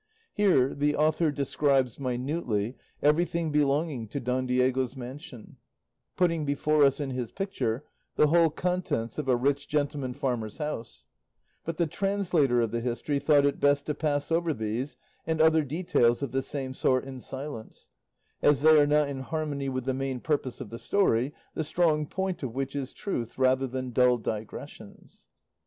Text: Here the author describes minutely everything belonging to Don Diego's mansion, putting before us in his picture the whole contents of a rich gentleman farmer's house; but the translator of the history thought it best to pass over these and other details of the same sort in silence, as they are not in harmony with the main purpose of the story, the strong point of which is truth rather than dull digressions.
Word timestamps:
Here 0.33 0.73
the 0.73 0.95
author 0.95 1.29
describes 1.31 1.99
minutely 1.99 2.75
everything 3.03 3.51
belonging 3.51 4.07
to 4.07 4.19
Don 4.19 4.47
Diego's 4.47 4.95
mansion, 4.95 5.57
putting 6.15 6.43
before 6.43 6.83
us 6.83 6.99
in 6.99 7.11
his 7.11 7.31
picture 7.31 7.83
the 8.15 8.25
whole 8.25 8.49
contents 8.49 9.19
of 9.19 9.27
a 9.27 9.35
rich 9.35 9.67
gentleman 9.67 10.15
farmer's 10.15 10.57
house; 10.57 11.05
but 11.65 11.77
the 11.77 11.85
translator 11.85 12.61
of 12.61 12.71
the 12.71 12.81
history 12.81 13.19
thought 13.19 13.45
it 13.45 13.59
best 13.59 13.85
to 13.85 13.93
pass 13.93 14.31
over 14.31 14.55
these 14.55 14.97
and 15.27 15.39
other 15.39 15.63
details 15.63 16.23
of 16.23 16.31
the 16.31 16.41
same 16.41 16.73
sort 16.73 17.05
in 17.05 17.19
silence, 17.19 17.89
as 18.41 18.61
they 18.61 18.81
are 18.81 18.87
not 18.87 19.07
in 19.07 19.19
harmony 19.19 19.69
with 19.69 19.85
the 19.85 19.93
main 19.93 20.19
purpose 20.19 20.59
of 20.59 20.71
the 20.71 20.79
story, 20.79 21.31
the 21.53 21.63
strong 21.63 22.07
point 22.07 22.41
of 22.41 22.55
which 22.55 22.75
is 22.75 22.91
truth 22.91 23.37
rather 23.37 23.67
than 23.67 23.91
dull 23.91 24.17
digressions. 24.17 25.29